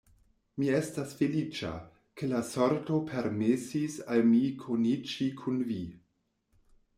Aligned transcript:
Mi 0.59 0.69
estas 0.75 1.11
feliĉa, 1.17 1.69
ke 2.21 2.29
la 2.31 2.39
sorto 2.47 2.97
permesis 3.11 3.99
al 4.15 4.25
mi 4.31 4.41
koniĝi 4.65 5.29
kun 5.43 5.63
vi. 5.71 5.79